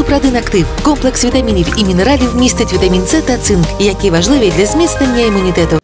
[0.00, 5.20] Супрадин Актив комплекс вітамінів і мінералів містить вітамін С та цинк, які важливі для зміцнення
[5.20, 5.78] імунітету.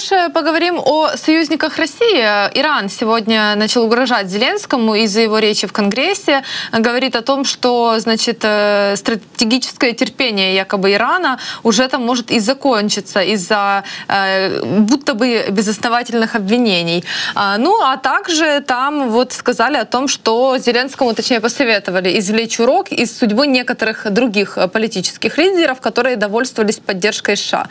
[0.00, 2.22] Дальше поговорим о союзниках России.
[2.58, 6.42] Иран сегодня начал угрожать Зеленскому из-за его речи в Конгрессе.
[6.72, 13.20] Говорит о том, что значит, э, стратегическое терпение якобы Ирана уже там может и закончиться
[13.20, 17.04] из-за э, будто бы безосновательных обвинений.
[17.34, 22.90] А, ну, а также там вот сказали о том, что Зеленскому, точнее, посоветовали извлечь урок
[22.90, 27.68] из судьбы некоторых других политических лидеров, которые довольствовались поддержкой США.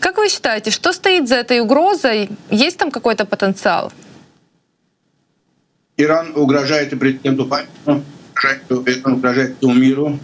[0.00, 2.30] Как вы считаете, что стоит за этой угрозой?
[2.50, 3.92] Есть там какой-то потенциал?
[5.96, 10.18] Иран угрожает и президенту Байдену, угрожает, угрожает всему миру.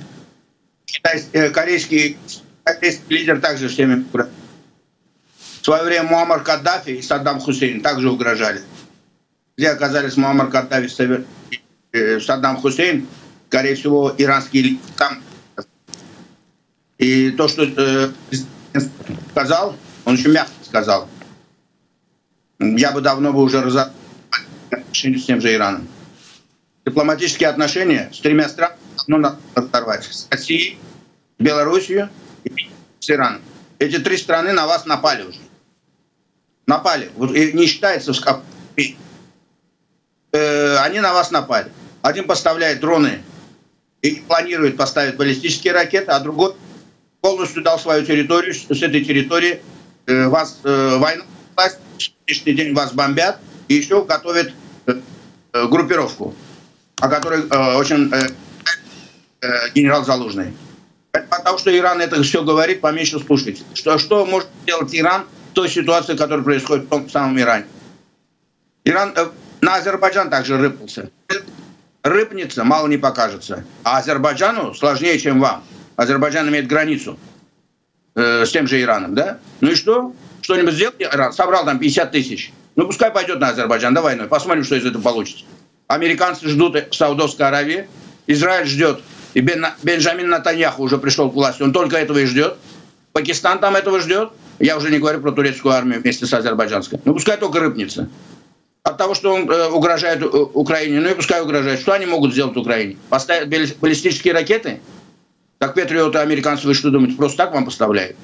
[0.85, 2.19] Китайский, э, корейский,
[2.65, 4.31] корейский лидер также всеми угрожает.
[5.61, 8.63] В свое время Муаммар Каддафи и Саддам Хусейн также угрожали.
[9.57, 11.25] Где оказались Муаммар Каддафи и
[11.93, 13.07] э, Саддам Хусейн,
[13.49, 15.23] скорее всего, иранские лидеры там.
[16.99, 18.11] И то, что э,
[19.31, 21.09] сказал, он еще мягко сказал,
[22.61, 23.59] я бы давно бы уже
[24.71, 25.89] отношения с тем же Ираном.
[26.85, 30.05] Дипломатические отношения с тремя странами давно надо разорвать.
[30.05, 30.79] С Россией,
[31.39, 32.09] Белоруссией
[32.45, 33.43] и с Ираном.
[33.79, 35.39] Эти три страны на вас напали уже.
[36.67, 37.11] Напали.
[37.35, 38.43] И не считается в
[40.33, 41.73] э, Они на вас напали.
[42.03, 43.23] Один поставляет дроны
[44.03, 46.55] и планирует поставить баллистические ракеты, а другой
[47.21, 49.61] полностью дал свою территорию, с этой территории
[50.07, 51.55] э, вас э, война, в
[52.31, 54.53] сегодняшний день вас бомбят и еще готовят
[54.87, 54.95] э,
[55.53, 56.35] э, группировку,
[57.01, 58.13] о которой э, очень
[59.75, 60.53] генерал Залужный.
[61.13, 63.63] Потому что Иран это все говорит, поменьше слушайте.
[63.73, 67.65] Что, что может сделать Иран в той ситуации, которая происходит в том самом Иране?
[68.85, 69.15] Иран
[69.63, 71.11] на Азербайджан также рыпался.
[72.03, 73.65] Рыпнется, мало не покажется.
[73.83, 75.65] А Азербайджану сложнее, чем вам.
[75.97, 77.19] Азербайджан имеет границу
[78.15, 79.39] э, с тем же Ираном, да?
[79.61, 80.15] Ну и что?
[80.51, 81.33] Что-нибудь сделал Иран?
[81.33, 82.53] Собрал там 50 тысяч.
[82.75, 85.45] Ну пускай пойдет на Азербайджан, давай, ну, посмотрим, что из этого получится.
[85.87, 87.89] Американцы ждут Саудовской Аравии,
[88.27, 89.01] Израиль ждет,
[89.35, 92.57] и Бен, Бенджамин Натаньяху уже пришел к власти, он только этого и ждет.
[93.13, 94.31] Пакистан там этого ждет.
[94.59, 97.01] Я уже не говорю про турецкую армию вместе с азербайджанской.
[97.05, 98.09] Ну пускай только рыпнется.
[98.83, 101.81] От того, что он э, угрожает э, Украине, ну и пускай угрожает.
[101.81, 102.97] Что они могут сделать Украине?
[103.09, 104.81] Поставить баллистические ракеты?
[105.59, 108.17] Так Патриоты американцы, вы что думаете, просто так вам поставляют?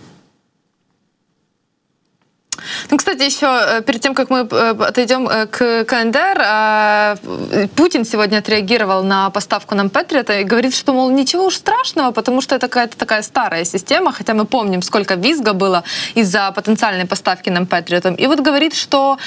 [2.91, 8.39] Ну, кстати, еще э, перед тем, как мы э, отойдем э, к КНДР, Путин сегодня
[8.39, 12.69] отреагировал на поставку нам Патриота и говорит, что, мол, ничего уж страшного, потому что это
[12.69, 15.83] какая-то такая старая система, хотя мы помним, сколько визга было
[16.15, 18.15] из-за потенциальной поставки нам Патриотом.
[18.15, 19.19] И вот говорит, что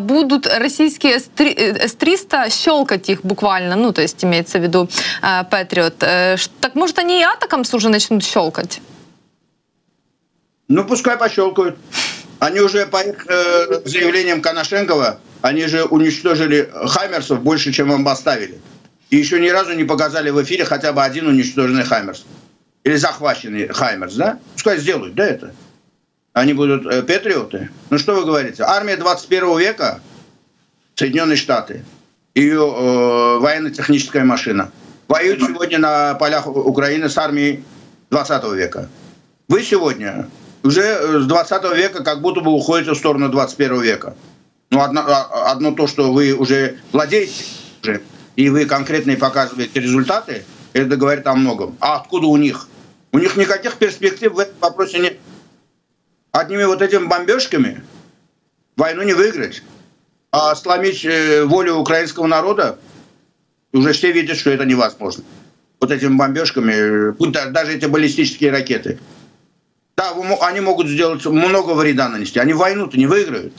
[0.00, 4.88] будут российские С-300 щелкать их буквально, ну, то есть имеется в виду
[5.20, 5.98] Патриот.
[5.98, 8.80] Так может они и Атакамс уже начнут щелкать?
[10.68, 11.76] Ну, пускай пощелкают.
[12.42, 18.60] Они уже по их э, заявлениям Коношенкова, они же уничтожили Хаймерсов больше, чем вам поставили.
[19.10, 22.24] И еще ни разу не показали в эфире хотя бы один уничтоженный Хаймерс.
[22.82, 24.40] Или захваченный Хаймерс, да?
[24.54, 25.54] Пускай сделают, да, это?
[26.32, 27.70] Они будут э, патриоты.
[27.90, 28.64] Ну что вы говорите?
[28.64, 30.00] Армия 21 века,
[30.96, 31.84] Соединенные Штаты,
[32.34, 34.72] ее э, военно-техническая машина,
[35.06, 37.62] воюют сегодня на полях Украины с армией
[38.10, 38.88] 20 века.
[39.46, 40.28] Вы сегодня
[40.62, 44.14] уже э, с 20 века как будто бы уходите в сторону 21 века.
[44.70, 47.44] Ну, одно, а, одно то, что вы уже владеете,
[47.82, 48.02] уже,
[48.36, 51.76] и вы конкретные показываете результаты, это говорит о многом.
[51.80, 52.68] А откуда у них?
[53.12, 55.18] У них никаких перспектив в этом вопросе нет.
[56.30, 57.82] Одними вот этими бомбежками
[58.76, 59.62] войну не выиграть.
[60.30, 62.78] А сломить э, волю украинского народа,
[63.74, 65.24] уже все видят, что это невозможно.
[65.78, 68.98] Вот этими бомбежками, э, даже эти баллистические ракеты–
[69.96, 72.38] да, они могут сделать много вреда нанести.
[72.38, 73.52] Они войну-то не выиграют.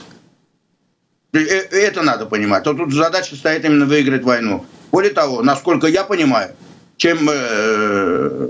[1.32, 2.66] Э, это надо понимать.
[2.66, 4.64] А тут задача стоит именно выиграть войну.
[4.90, 6.54] Более того, насколько я понимаю,
[6.96, 8.48] чем э,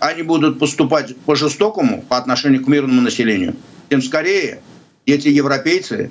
[0.00, 3.56] они будут поступать по-жестокому по отношению к мирному населению,
[3.88, 4.60] тем скорее
[5.06, 6.10] эти европейцы,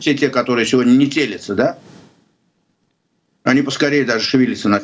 [0.00, 1.78] все те, которые сегодня не телятся, да,
[3.42, 4.82] они поскорее даже шевелятся на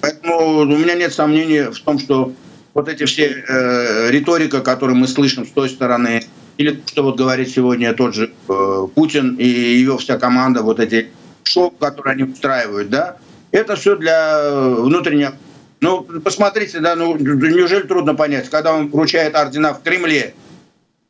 [0.00, 2.32] Поэтому у меня нет сомнений в том, что
[2.76, 6.22] вот эти все э, риторика, которую мы слышим с той стороны,
[6.58, 11.08] или что вот говорит сегодня тот же э, Путин и его вся команда, вот эти
[11.42, 13.16] шоу, которые они устраивают, да,
[13.50, 15.32] это все для внутреннего...
[15.80, 20.34] Ну, посмотрите, да, ну, неужели трудно понять, когда он вручает ордена в Кремле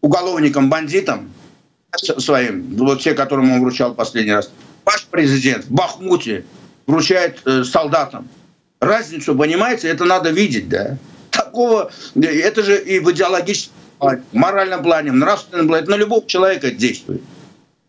[0.02, 1.32] уголовникам, бандитам
[1.96, 4.52] своим, вот те, которым он вручал последний раз,
[4.84, 6.44] ваш президент в Бахмуте
[6.86, 8.28] вручает э, солдатам.
[8.78, 10.96] Разницу, понимаете, это надо видеть, да.
[11.56, 17.23] Такого, это же и в идеологическом плане, моральном плане, нравственном плане, на любого человека действует.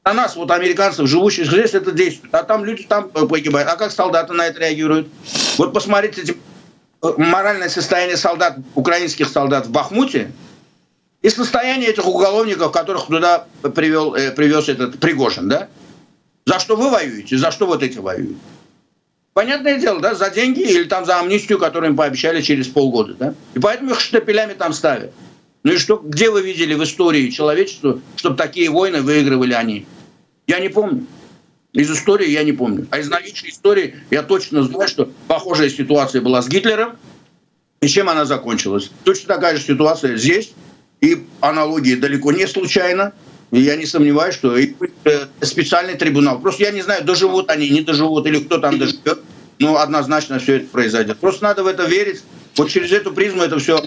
[0.05, 2.33] На нас, вот американцев, живущих здесь, это действует.
[2.33, 3.67] А там люди там погибают.
[3.67, 5.09] А как солдаты на это реагируют?
[5.57, 6.35] Вот посмотрите
[7.03, 10.31] э, моральное состояние солдат, украинских солдат в Бахмуте,
[11.21, 15.67] и состояние этих уголовников, которых туда привел, э, привез этот Пригожин, да?
[16.45, 17.37] За что вы воюете?
[17.37, 18.37] За что вот эти воюют?
[19.37, 23.35] Понятное дело, да, за деньги или там за амнистию, которую им пообещали через полгода, да?
[23.53, 25.13] И поэтому их штапелями там ставят.
[25.61, 29.85] Ну и что, где вы видели в истории человечества, чтобы такие войны выигрывали они?
[30.47, 31.05] Я не помню.
[31.71, 32.87] Из истории я не помню.
[32.89, 36.97] А из новейшей истории я точно знаю, что похожая ситуация была с Гитлером.
[37.81, 38.89] И чем она закончилась?
[39.03, 40.53] Точно такая же ситуация здесь.
[40.99, 43.13] И аналогии далеко не случайно.
[43.51, 44.73] И я не сомневаюсь, что и
[45.05, 46.39] э, специальный трибунал.
[46.39, 49.21] Просто я не знаю, доживут они, не доживут, или кто там доживет.
[49.59, 51.19] Но однозначно все это произойдет.
[51.19, 52.23] Просто надо в это верить.
[52.55, 53.83] Вот через эту призму это все.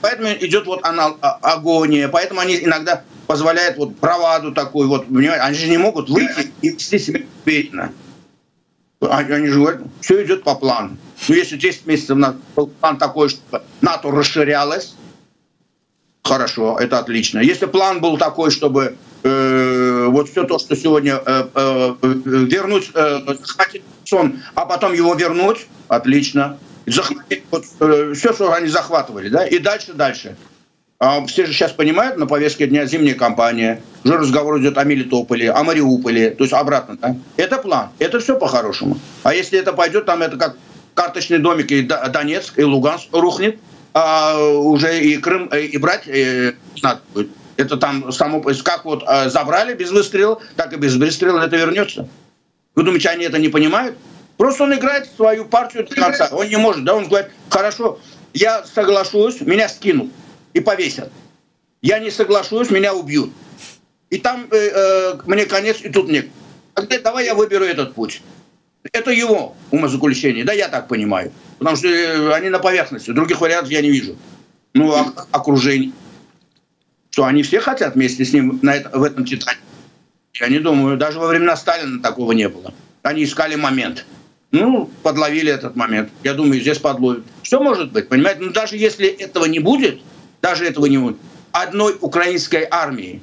[0.00, 2.08] Поэтому идет вот а, агония.
[2.08, 4.86] Поэтому они иногда позволяют вот браваду такой.
[4.86, 7.92] Вот, понимаете, они же не могут выйти и вести себя уверенно.
[9.00, 10.96] Они же говорят, все идет по плану.
[11.28, 12.18] Ну, если 10 месяцев
[12.54, 14.94] был план такой, что НАТО расширялось,
[16.22, 17.40] Хорошо, это отлично.
[17.40, 23.20] Если план был такой, чтобы э, вот все то, что сегодня э, э, вернуть, э,
[23.42, 26.58] захватить сон, а потом его вернуть, отлично.
[26.86, 30.36] Захватить вот, э, все, что они захватывали, да, и дальше, дальше.
[30.98, 35.50] А все же сейчас понимают, на повестке дня зимняя кампания, уже разговор идет о Мелитополе,
[35.50, 36.98] о Мариуполе, то есть обратно.
[37.00, 37.16] Да?
[37.38, 38.98] Это план, это все по-хорошему.
[39.22, 40.58] А если это пойдет, там это как
[40.94, 43.58] карточный домик, и Донецк, и Луганск рухнет,
[43.92, 47.30] а, уже и Крым э, и брать э, надо будет.
[47.56, 52.08] Это там само, как вот э, забрали без выстрела, так и без выстрела это вернется.
[52.74, 53.96] Вы думаете, они это не понимают?
[54.36, 56.28] Просто он играет свою партию до конца.
[56.32, 57.98] Он не может, да, он говорит, хорошо,
[58.32, 60.10] я соглашусь, меня скинут
[60.54, 61.10] и повесят.
[61.82, 63.32] Я не соглашусь, меня убьют.
[64.08, 66.28] И там э, э, мне конец, и тут нет.
[66.74, 68.22] А где, давай я выберу этот путь.
[68.92, 71.32] Это его умозаключение, да, я так понимаю.
[71.58, 74.16] Потому что э, они на поверхности, других вариантов я не вижу.
[74.72, 75.92] Ну, а, окружение.
[77.10, 79.58] Что они все хотят вместе с ним на это, в этом титане?
[80.34, 82.72] Я не думаю, даже во времена Сталина такого не было.
[83.02, 84.06] Они искали момент.
[84.52, 86.10] Ну, подловили этот момент.
[86.24, 87.24] Я думаю, здесь подловят.
[87.42, 88.40] Все может быть, понимаете?
[88.40, 90.00] Но даже если этого не будет,
[90.40, 91.18] даже этого не будет,
[91.52, 93.20] одной украинской армии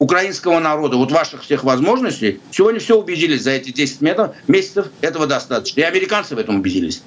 [0.00, 5.26] украинского народа, вот ваших всех возможностей, сегодня все убедились за эти 10 метров, месяцев, этого
[5.26, 5.80] достаточно.
[5.80, 7.02] И американцы в этом убедились.